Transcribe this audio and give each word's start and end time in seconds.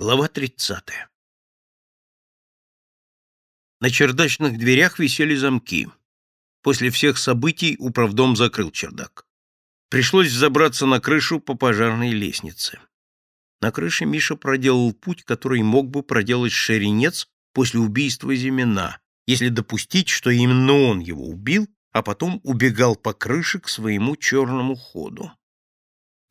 Глава 0.00 0.28
30. 0.28 0.78
На 3.80 3.90
чердачных 3.90 4.56
дверях 4.56 4.98
висели 4.98 5.34
замки. 5.34 5.88
После 6.62 6.88
всех 6.88 7.18
событий 7.18 7.76
управдом 7.78 8.34
закрыл 8.34 8.70
чердак. 8.70 9.26
Пришлось 9.90 10.30
забраться 10.30 10.86
на 10.86 11.00
крышу 11.00 11.38
по 11.38 11.54
пожарной 11.54 12.12
лестнице. 12.12 12.80
На 13.60 13.70
крыше 13.72 14.06
Миша 14.06 14.36
проделал 14.36 14.94
путь, 14.94 15.22
который 15.24 15.62
мог 15.62 15.90
бы 15.90 16.02
проделать 16.02 16.52
Шеренец 16.52 17.28
после 17.52 17.80
убийства 17.80 18.34
Зимина, 18.34 19.00
если 19.26 19.50
допустить, 19.50 20.08
что 20.08 20.30
именно 20.30 20.72
он 20.80 21.00
его 21.00 21.26
убил, 21.28 21.68
а 21.92 22.02
потом 22.02 22.40
убегал 22.42 22.96
по 22.96 23.12
крыше 23.12 23.60
к 23.60 23.68
своему 23.68 24.16
черному 24.16 24.76
ходу. 24.76 25.30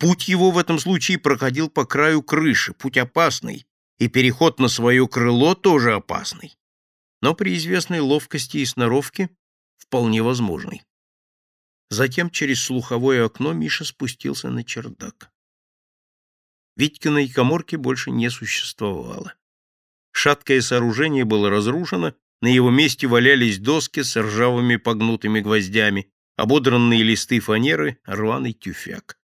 Путь 0.00 0.28
его 0.28 0.50
в 0.50 0.56
этом 0.56 0.78
случае 0.78 1.18
проходил 1.18 1.68
по 1.68 1.84
краю 1.84 2.22
крыши, 2.22 2.72
путь 2.72 2.96
опасный, 2.96 3.66
и 3.98 4.08
переход 4.08 4.58
на 4.58 4.68
свое 4.68 5.06
крыло 5.06 5.54
тоже 5.54 5.92
опасный, 5.92 6.56
но 7.20 7.34
при 7.34 7.54
известной 7.54 8.00
ловкости 8.00 8.56
и 8.56 8.64
сноровке 8.64 9.28
вполне 9.76 10.22
возможный. 10.22 10.82
Затем 11.90 12.30
через 12.30 12.64
слуховое 12.64 13.26
окно 13.26 13.52
Миша 13.52 13.84
спустился 13.84 14.48
на 14.48 14.64
чердак. 14.64 15.30
Витькиной 16.76 17.28
коморки 17.28 17.76
больше 17.76 18.10
не 18.10 18.30
существовало. 18.30 19.34
Шаткое 20.12 20.62
сооружение 20.62 21.26
было 21.26 21.50
разрушено, 21.50 22.14
на 22.40 22.46
его 22.46 22.70
месте 22.70 23.06
валялись 23.06 23.58
доски 23.58 24.00
с 24.00 24.16
ржавыми 24.16 24.76
погнутыми 24.76 25.40
гвоздями, 25.40 26.10
ободранные 26.36 27.02
листы 27.02 27.38
фанеры, 27.40 27.98
рваный 28.06 28.54
тюфяк. 28.54 29.19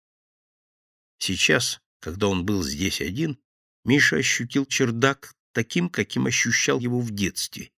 Сейчас, 1.25 1.81
когда 2.01 2.27
он 2.27 2.45
был 2.45 2.65
здесь 2.65 3.01
один, 3.01 3.39
Миша 3.85 4.17
ощутил 4.17 4.67
чердак 4.67 5.37
таким, 5.53 5.89
каким 5.89 6.27
ощущал 6.27 6.81
его 6.81 7.01
в 7.01 7.13
детстве, 7.13 7.71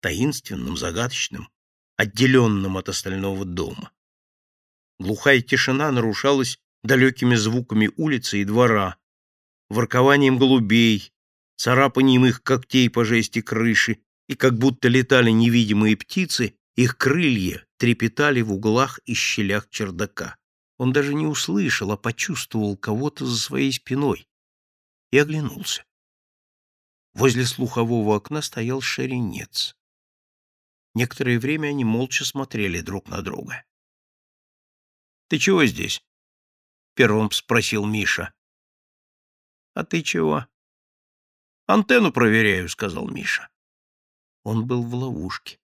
таинственным, 0.00 0.76
загадочным, 0.76 1.48
отделенным 1.94 2.76
от 2.76 2.88
остального 2.88 3.44
дома. 3.44 3.92
Глухая 4.98 5.40
тишина 5.42 5.92
нарушалась 5.92 6.58
далекими 6.82 7.36
звуками 7.36 7.88
улицы 7.96 8.40
и 8.40 8.44
двора, 8.44 8.96
воркованием 9.68 10.36
голубей, 10.36 11.12
царапанием 11.54 12.26
их 12.26 12.42
когтей 12.42 12.90
по 12.90 13.04
жести 13.04 13.42
крыши, 13.42 14.02
и 14.26 14.34
как 14.34 14.58
будто 14.58 14.88
летали 14.88 15.30
невидимые 15.30 15.96
птицы, 15.96 16.56
их 16.74 16.98
крылья 16.98 17.64
трепетали 17.76 18.40
в 18.40 18.52
углах 18.52 18.98
и 19.04 19.14
щелях 19.14 19.68
чердака. 19.70 20.36
Он 20.82 20.92
даже 20.92 21.14
не 21.14 21.26
услышал, 21.26 21.92
а 21.92 21.96
почувствовал 21.96 22.76
кого-то 22.76 23.24
за 23.24 23.38
своей 23.38 23.70
спиной 23.70 24.28
и 25.12 25.18
оглянулся. 25.18 25.84
Возле 27.14 27.46
слухового 27.46 28.16
окна 28.16 28.42
стоял 28.42 28.80
шеренец. 28.80 29.76
Некоторое 30.94 31.38
время 31.38 31.68
они 31.68 31.84
молча 31.84 32.24
смотрели 32.24 32.80
друг 32.80 33.06
на 33.06 33.22
друга.— 33.22 33.64
Ты 35.28 35.38
чего 35.38 35.64
здесь?— 35.66 36.04
первым 36.94 37.30
спросил 37.30 37.86
Миша.— 37.86 38.34
А 39.74 39.84
ты 39.84 40.02
чего?— 40.02 40.48
Антенну 41.68 42.10
проверяю,— 42.12 42.68
сказал 42.70 43.06
Миша. 43.06 43.48
Он 44.42 44.66
был 44.66 44.82
в 44.82 44.92
ловушке. 44.96 45.60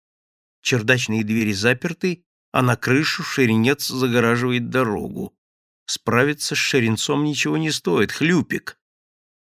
Чердачные 0.60 1.24
двери 1.24 1.54
заперты, 1.54 2.24
а 2.58 2.62
на 2.62 2.76
крышу 2.76 3.22
шеренец 3.22 3.86
загораживает 3.86 4.68
дорогу. 4.68 5.32
Справиться 5.86 6.56
с 6.56 6.58
шеренцом 6.58 7.22
ничего 7.22 7.56
не 7.56 7.70
стоит, 7.70 8.10
хлюпик. 8.10 8.80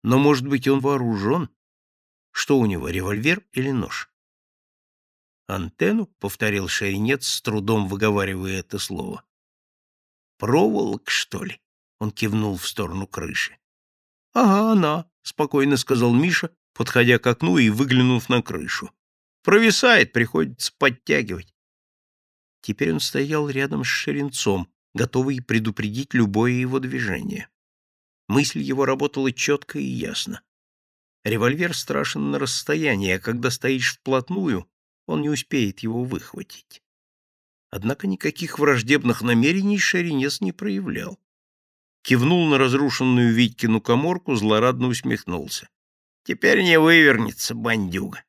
Но, 0.02 0.18
может 0.18 0.48
быть, 0.48 0.68
он 0.68 0.80
вооружен? 0.80 1.52
Что 2.32 2.58
у 2.58 2.66
него, 2.66 2.90
револьвер 2.90 3.44
или 3.52 3.70
нож? 3.70 4.10
«Антенну?»— 5.46 6.08
повторил 6.20 6.68
шеренец, 6.68 7.28
с 7.28 7.44
трудом 7.44 7.88
выговаривая 7.88 8.62
это 8.62 8.80
слово. 8.80 9.24
«Проволок, 10.40 11.12
что 11.12 11.44
ли?»— 11.44 11.62
он 12.00 12.10
кивнул 12.10 12.58
в 12.58 12.68
сторону 12.68 13.06
крыши. 13.06 13.56
«Ага, 14.34 14.72
она»,— 14.72 15.12
спокойно 15.22 15.78
сказал 15.78 16.12
Миша, 16.12 16.50
подходя 16.74 17.20
к 17.20 17.28
окну 17.28 17.60
и 17.60 17.70
выглянув 17.70 18.30
на 18.30 18.42
крышу. 18.42 18.90
«Провисает, 19.44 20.12
приходится 20.12 20.74
подтягивать. 20.80 21.55
Теперь 22.66 22.92
он 22.92 23.00
стоял 23.00 23.48
рядом 23.48 23.84
с 23.84 23.88
Шеренцом, 23.88 24.68
готовый 24.96 25.40
предупредить 25.40 26.16
любое 26.16 26.54
его 26.54 26.80
движение. 26.80 27.48
Мысль 28.28 28.60
его 28.60 28.86
работала 28.86 29.32
четко 29.32 29.78
и 29.78 29.84
ясно. 29.84 30.42
Револьвер 31.24 31.78
страшен 31.78 32.32
на 32.32 32.40
расстоянии, 32.40 33.12
а 33.12 33.20
когда 33.20 33.52
стоишь 33.52 33.94
вплотную, 33.94 34.68
он 35.06 35.22
не 35.22 35.30
успеет 35.30 35.82
его 35.82 36.04
выхватить. 36.04 36.82
Однако 37.70 38.08
никаких 38.08 38.58
враждебных 38.58 39.22
намерений 39.22 39.78
Шеренец 39.78 40.42
не 40.42 40.52
проявлял. 40.52 41.20
Кивнул 42.02 42.48
на 42.48 42.58
разрушенную 42.58 43.32
Витькину 43.32 43.80
коморку, 43.80 44.34
злорадно 44.34 44.88
усмехнулся.— 44.88 45.70
Теперь 46.24 46.64
не 46.64 46.80
вывернется, 46.80 47.54
бандюга. 47.54 48.24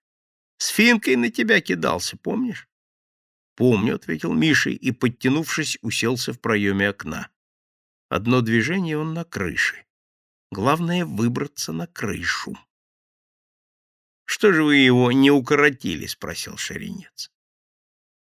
С 0.59 0.69
финкой 0.69 1.17
на 1.17 1.31
тебя 1.31 1.63
кидался, 1.63 2.19
помнишь? 2.19 2.69
«Помню»,— 3.57 3.95
ответил 3.97 4.35
Миша 4.35 4.71
и, 4.71 4.93
подтянувшись, 4.93 5.79
уселся 5.81 6.33
в 6.35 6.41
проеме 6.41 6.91
окна. 6.91 7.31
Одно 8.11 8.43
движение 8.43 8.99
он 8.99 9.15
на 9.15 9.25
крыше. 9.25 9.87
Главное— 10.53 11.05
выбраться 11.07 11.73
на 11.73 11.87
крышу. 11.87 12.57
«Что 14.27 14.53
же 14.53 14.63
вы 14.63 14.77
его 14.77 15.11
не 15.11 15.31
укоротили?»— 15.31 16.07
спросил 16.07 16.59
Шаринец. 16.59 17.31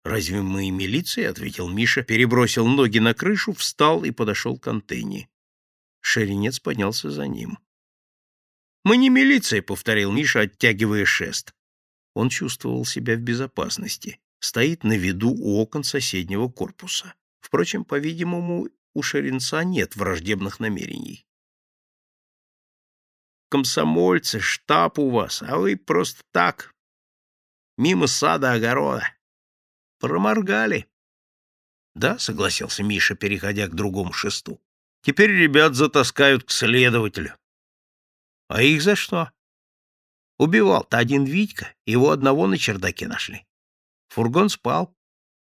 «Разве 0.05 0.41
мы 0.41 0.71
милиция?»— 0.71 1.31
ответил 1.31 1.69
Миша, 1.69 2.03
перебросил 2.03 2.66
ноги 2.66 2.99
на 2.99 3.12
крышу, 3.12 3.55
встал 3.55 4.05
и 4.05 4.12
подошел 4.12 4.56
к 4.56 4.69
антенне. 4.69 5.28
Шаринец 6.01 6.61
поднялся 6.61 7.11
за 7.11 7.27
ним. 7.27 7.59
«Мы 8.84 8.99
не 8.99 9.09
милиция»,— 9.09 9.62
повторил 9.62 10.12
Миша, 10.12 10.41
оттягивая 10.41 11.06
шест. 11.06 11.55
Он 12.12 12.28
чувствовал 12.28 12.84
себя 12.84 13.16
в 13.16 13.21
безопасности 13.21 14.21
стоит 14.44 14.84
на 14.84 14.97
виду 14.97 15.31
у 15.31 15.59
окон 15.59 15.84
соседнего 15.84 16.49
корпуса. 16.49 17.15
Впрочем, 17.41 17.84
по-видимому, 17.84 18.69
у 18.94 19.03
Шеренца 19.03 19.65
нет 19.65 19.97
враждебных 19.97 20.60
намерений. 20.60 21.27
Комсомольцы, 23.49 24.41
штаб 24.41 24.99
у 24.99 25.10
вас, 25.10 25.43
а 25.43 25.56
вы 25.56 25.77
просто 25.77 26.22
так, 26.33 26.75
мимо 27.78 28.06
сада 28.06 28.53
огорода. 28.53 29.09
Проморгали. 29.99 30.88
Да, 31.94 32.19
согласился 32.19 32.83
Миша, 32.83 33.15
переходя 33.15 33.69
к 33.69 33.75
другому 33.75 34.12
шесту. 34.12 34.60
Теперь 35.03 35.31
ребят 35.31 35.75
затаскают 35.75 36.44
к 36.44 36.50
следователю. 36.50 37.38
А 38.49 38.62
их 38.62 38.83
за 38.83 38.97
что? 38.97 39.31
Убивал-то 40.38 40.99
один 40.99 41.25
Витька, 41.25 41.75
его 41.87 42.10
одного 42.10 42.47
на 42.47 42.59
чердаке 42.59 43.06
нашли. 43.06 43.47
Фургон 44.15 44.49
спал, 44.49 44.97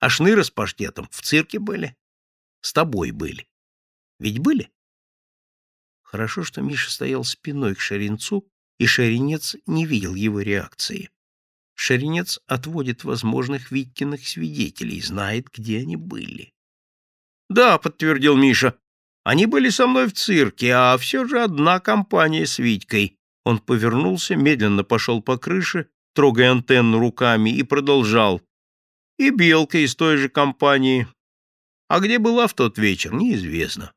а 0.00 0.08
шныры 0.08 0.42
с 0.42 0.50
паштетом 0.50 1.08
в 1.12 1.22
цирке 1.22 1.60
были. 1.60 1.96
С 2.62 2.72
тобой 2.72 3.12
были. 3.12 3.46
Ведь 4.18 4.40
были? 4.40 4.72
Хорошо, 6.02 6.42
что 6.42 6.62
Миша 6.62 6.90
стоял 6.90 7.22
спиной 7.22 7.76
к 7.76 7.80
Шаринцу, 7.80 8.48
и 8.78 8.86
Шаринец 8.86 9.54
не 9.66 9.86
видел 9.86 10.16
его 10.16 10.40
реакции. 10.40 11.10
Шаринец 11.74 12.40
отводит 12.48 13.04
возможных 13.04 13.70
Виткиных 13.70 14.26
свидетелей, 14.26 15.00
знает, 15.00 15.48
где 15.52 15.78
они 15.78 15.94
были.— 15.94 16.52
Да,— 17.48 17.78
подтвердил 17.78 18.36
Миша,— 18.36 18.76
они 19.24 19.46
были 19.46 19.68
со 19.68 19.86
мной 19.86 20.08
в 20.08 20.14
цирке, 20.14 20.72
а 20.72 20.98
все 20.98 21.24
же 21.28 21.40
одна 21.40 21.78
компания 21.78 22.46
с 22.46 22.58
Витькой. 22.58 23.16
Он 23.44 23.60
повернулся, 23.60 24.34
медленно 24.34 24.82
пошел 24.82 25.22
по 25.22 25.38
крыше, 25.38 25.88
трогая 26.14 26.50
антенну 26.50 26.98
руками, 26.98 27.50
и 27.50 27.62
продолжал. 27.62 28.42
И 29.18 29.30
Белка 29.30 29.78
из 29.78 29.94
той 29.96 30.18
же 30.18 30.28
компании. 30.28 31.08
А 31.88 32.00
где 32.00 32.18
была 32.18 32.46
в 32.46 32.54
тот 32.54 32.76
вечер, 32.76 33.14
неизвестно. 33.14 33.94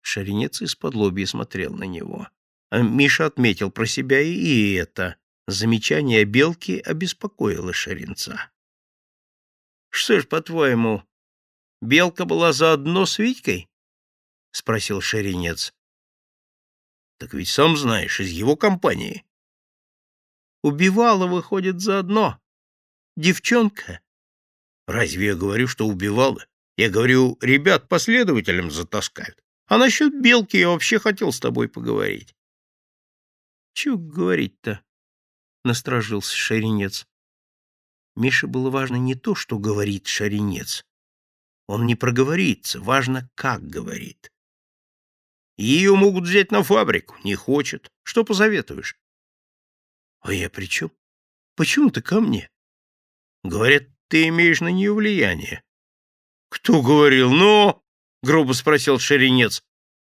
Шаринец 0.00 0.62
из-под 0.62 0.94
лобья 0.94 1.26
смотрел 1.26 1.74
на 1.74 1.84
него. 1.84 2.28
А 2.70 2.80
Миша 2.80 3.26
отметил 3.26 3.70
про 3.70 3.86
себя 3.86 4.20
и 4.20 4.72
это. 4.72 5.16
Замечание 5.46 6.24
Белки 6.24 6.78
обеспокоило 6.78 7.72
Шаринца.— 7.72 8.50
Что 9.90 10.20
ж, 10.20 10.26
по-твоему, 10.26 11.04
Белка 11.80 12.24
была 12.24 12.52
заодно 12.52 13.06
с 13.06 13.18
Витькой?— 13.18 13.68
спросил 14.50 15.00
Шаринец.— 15.00 15.72
Так 17.18 17.34
ведь 17.34 17.48
сам 17.48 17.76
знаешь, 17.76 18.18
из 18.20 18.30
его 18.30 18.56
компании.— 18.56 19.24
Убивала, 20.62 21.26
выходит, 21.26 21.80
заодно. 21.80 22.40
Девчонка 23.16 24.00
Разве 24.86 25.26
я 25.26 25.34
говорю, 25.34 25.66
что 25.66 25.86
убивала? 25.86 26.46
Я 26.76 26.90
говорю, 26.90 27.38
ребят 27.40 27.88
последователям 27.88 28.70
затаскают. 28.70 29.42
А 29.66 29.78
насчет 29.78 30.20
белки 30.20 30.58
я 30.58 30.68
вообще 30.68 30.98
хотел 30.98 31.32
с 31.32 31.40
тобой 31.40 31.68
поговорить. 31.68 32.34
Чего 33.72 33.98
говорить-то? 33.98 34.82
Насторожился 35.64 36.36
Шаринец. 36.36 37.06
Мише 38.14 38.46
было 38.46 38.70
важно 38.70 38.96
не 38.96 39.14
то, 39.14 39.34
что 39.34 39.58
говорит 39.58 40.06
Шаринец. 40.06 40.84
Он 41.66 41.84
не 41.86 41.96
проговорится, 41.96 42.80
важно, 42.80 43.28
как 43.34 43.66
говорит. 43.66 44.32
Ее 45.56 45.96
могут 45.96 46.24
взять 46.24 46.52
на 46.52 46.62
фабрику, 46.62 47.16
не 47.24 47.34
хочет. 47.34 47.90
Что 48.04 48.24
посоветуешь? 48.24 48.96
А 50.20 50.32
я 50.32 50.48
при 50.48 50.66
чем? 50.66 50.92
Почему 51.56 51.90
ты 51.90 52.02
ко 52.02 52.20
мне? 52.20 52.50
Говорят, 53.42 53.84
ты 54.08 54.28
имеешь 54.28 54.60
на 54.60 54.68
нее 54.68 54.92
влияние. 54.92 55.62
Кто 56.48 56.82
говорил? 56.82 57.32
Ну, 57.32 57.82
грубо 58.22 58.52
спросил 58.52 58.98
Шеренец. 58.98 59.62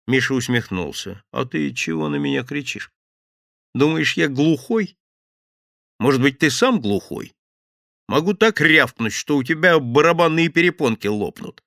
Миша 0.07 0.33
усмехнулся. 0.33 1.23
А 1.31 1.45
ты 1.45 1.73
чего 1.73 2.09
на 2.09 2.15
меня 2.15 2.43
кричишь? 2.43 2.91
Думаешь, 3.73 4.17
я 4.17 4.27
глухой? 4.27 4.97
Может 5.99 6.21
быть, 6.21 6.39
ты 6.39 6.49
сам 6.49 6.79
глухой? 6.79 7.33
Могу 8.07 8.33
так 8.33 8.59
рявкнуть, 8.61 9.13
что 9.13 9.37
у 9.37 9.43
тебя 9.43 9.79
барабанные 9.79 10.49
перепонки 10.49 11.07
лопнут. 11.07 11.63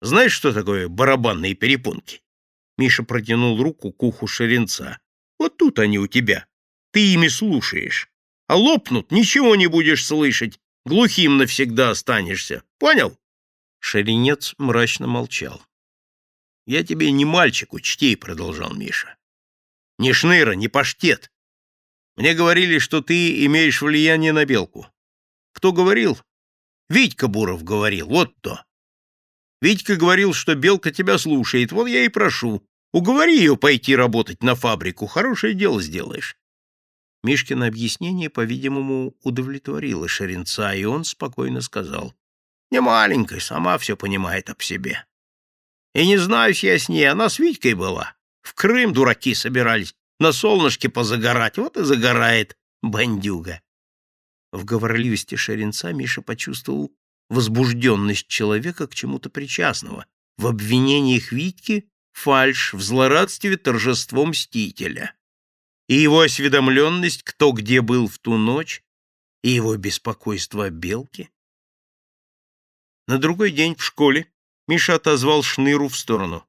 Знаешь, 0.00 0.32
что 0.32 0.52
такое 0.52 0.88
барабанные 0.88 1.54
перепонки? 1.54 2.22
Миша 2.76 3.04
протянул 3.04 3.62
руку 3.62 3.92
к 3.92 4.02
уху 4.02 4.26
Шеренца. 4.26 4.98
Вот 5.38 5.56
тут 5.56 5.78
они 5.78 5.98
у 5.98 6.06
тебя. 6.06 6.46
Ты 6.92 7.12
ими 7.12 7.28
слушаешь. 7.28 8.08
А 8.48 8.56
лопнут, 8.56 9.12
ничего 9.12 9.54
не 9.54 9.66
будешь 9.66 10.04
слышать. 10.04 10.58
Глухим 10.86 11.36
навсегда 11.36 11.90
останешься. 11.90 12.62
Понял? 12.78 13.18
Шеренец 13.80 14.54
мрачно 14.56 15.08
молчал. 15.08 15.60
«Я 16.64 16.84
тебе 16.84 17.10
не 17.10 17.24
мальчик, 17.24 17.74
учти»,— 17.74 18.14
продолжал 18.16 18.72
Миша. 18.72 19.16
«Не 19.98 20.12
шныра, 20.12 20.52
не 20.52 20.68
паштет. 20.68 21.32
Мне 22.14 22.34
говорили, 22.34 22.78
что 22.78 23.02
ты 23.02 23.44
имеешь 23.46 23.82
влияние 23.82 24.32
на 24.32 24.44
белку. 24.44 24.86
Кто 25.52 25.72
говорил? 25.72 26.20
Витька 26.88 27.26
Буров 27.26 27.64
говорил, 27.64 28.06
вот 28.06 28.40
то. 28.40 28.64
Витька 29.60 29.96
говорил, 29.96 30.34
что 30.34 30.54
белка 30.54 30.92
тебя 30.92 31.18
слушает, 31.18 31.72
вот 31.72 31.88
я 31.88 32.04
и 32.04 32.08
прошу. 32.08 32.64
Уговори 32.92 33.36
ее 33.36 33.56
пойти 33.56 33.96
работать 33.96 34.44
на 34.44 34.54
фабрику, 34.54 35.06
хорошее 35.06 35.54
дело 35.54 35.82
сделаешь. 35.82 36.36
Мишкино 37.26 37.66
объяснение, 37.66 38.30
по-видимому, 38.30 39.16
удовлетворило 39.24 40.06
Шеренца, 40.06 40.72
и 40.72 40.84
он 40.84 41.02
спокойно 41.02 41.60
сказал. 41.60 42.14
Не 42.70 42.80
маленькая, 42.80 43.40
сама 43.40 43.78
все 43.78 43.96
понимает 43.96 44.48
об 44.48 44.62
себе. 44.62 45.04
И 45.92 46.06
не 46.06 46.18
знаю 46.18 46.54
я 46.56 46.78
с 46.78 46.88
ней, 46.88 47.08
она 47.08 47.28
с 47.28 47.40
Витькой 47.40 47.74
была. 47.74 48.14
В 48.42 48.54
Крым 48.54 48.92
дураки 48.92 49.34
собирались, 49.34 49.96
на 50.20 50.30
солнышке 50.30 50.88
позагорать, 50.88 51.58
вот 51.58 51.76
и 51.76 51.82
загорает 51.82 52.56
бандюга. 52.80 53.60
В 54.52 54.64
говорливости 54.64 55.34
Шеренца 55.34 55.92
Миша 55.92 56.22
почувствовал 56.22 56.92
возбужденность 57.28 58.28
человека 58.28 58.86
к 58.86 58.94
чему-то 58.94 59.30
причастного, 59.30 60.06
в 60.38 60.46
обвинениях 60.46 61.32
Витьки 61.32 61.90
фальшь, 62.12 62.72
в 62.72 62.80
злорадстве 62.80 63.56
торжество 63.56 64.24
мстителя. 64.26 65.15
И 65.88 65.94
его 65.94 66.20
осведомленность, 66.20 67.22
кто 67.22 67.52
где 67.52 67.80
был 67.80 68.08
в 68.08 68.18
ту 68.18 68.36
ночь, 68.36 68.82
и 69.42 69.50
его 69.50 69.76
беспокойство 69.76 70.64
о 70.64 70.70
белке. 70.70 71.30
На 73.06 73.18
другой 73.18 73.52
день 73.52 73.76
в 73.76 73.84
школе 73.84 74.32
Миша 74.66 74.96
отозвал 74.96 75.44
Шныру 75.44 75.88
в 75.88 75.96
сторону. 75.96 76.44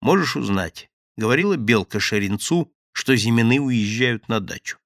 «Можешь 0.00 0.36
узнать?»— 0.36 0.90
говорила 1.16 1.56
Белка 1.56 2.00
Шеренцу, 2.00 2.72
что 2.92 3.14
Зимины 3.14 3.60
уезжают 3.60 4.28
на 4.28 4.40
дачу. 4.40 4.78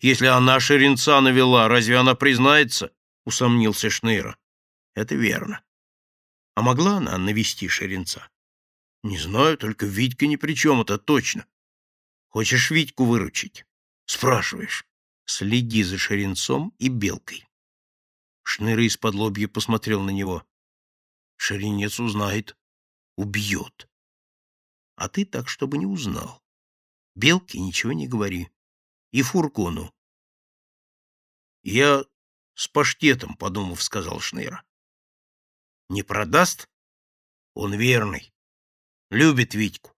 «Если 0.00 0.26
она 0.26 0.60
Шеренца 0.60 1.20
навела, 1.20 1.68
разве 1.68 1.96
она 1.96 2.14
признается?»— 2.14 2.92
усомнился 3.24 3.88
Шныра. 3.88 4.36
«Это 4.94 5.14
верно. 5.14 5.62
А 6.54 6.62
могла 6.62 6.98
она 6.98 7.16
навести 7.16 7.68
Шеренца?» 7.68 8.28
«Не 9.02 9.18
знаю, 9.18 9.56
только 9.56 9.86
Витька 9.86 10.26
ни 10.26 10.36
при 10.36 10.54
чем, 10.54 10.82
это 10.82 10.98
точно. 10.98 11.46
Хочешь 12.32 12.70
Витьку 12.70 13.04
выручить?» 13.04 13.64
«Спрашиваешь. 14.06 14.84
Следи 15.26 15.82
за 15.84 15.98
Шеренцом 15.98 16.74
и 16.78 16.88
Белкой». 16.88 17.46
Шныра 18.42 18.84
из-под 18.84 19.14
лобья 19.14 19.48
посмотрел 19.48 20.02
на 20.02 20.10
него. 20.10 20.44
Шеренец 21.36 22.00
узнает, 22.00 22.56
убьет. 23.16 23.88
А 24.96 25.08
ты 25.08 25.24
так, 25.24 25.48
чтобы 25.48 25.76
не 25.76 25.86
узнал. 25.86 26.42
Белке 27.14 27.58
ничего 27.58 27.92
не 27.92 28.08
говори. 28.08 28.50
И 29.10 29.22
Фуркону. 29.22 29.94
Я 31.62 32.04
с 32.54 32.68
паштетом, 32.68 33.36
подумав, 33.36 33.82
сказал 33.82 34.20
Шнейра. 34.20 34.64
Не 35.88 36.02
продаст? 36.02 36.68
Он 37.54 37.74
верный. 37.74 38.32
Любит 39.10 39.54
Витьку. 39.54 39.96